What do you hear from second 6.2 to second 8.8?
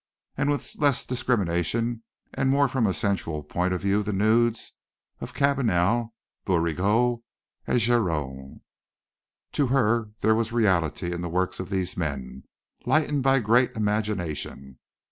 Bouguereau and Gerome.